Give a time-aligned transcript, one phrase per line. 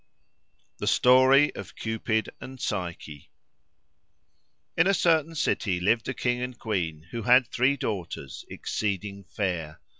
[0.79, 3.29] —The Story of Cupid and Psyche.
[4.75, 9.79] In a certain city lived a king and queen who had three daughters exceeding fair.